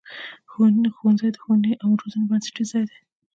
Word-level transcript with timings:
ښوونځی 0.51 1.29
د 1.31 1.37
ښوونې 1.43 1.73
او 1.83 1.89
روزنې 1.99 2.25
بنسټیز 2.29 2.67
ځای 2.71 2.83
دی. 2.89 2.99